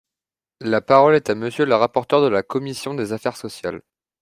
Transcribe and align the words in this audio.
La 0.61 0.81
parole 0.81 1.13
est 1.13 1.29
à 1.29 1.35
Monsieur 1.35 1.63
le 1.63 1.75
rapporteur 1.75 2.23
de 2.23 2.27
la 2.27 2.41
commission 2.41 2.95
des 2.95 3.13
affaires 3.13 3.37
sociales. 3.37 3.83